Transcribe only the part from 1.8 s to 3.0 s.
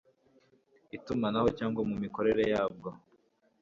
mu mikorere yabwo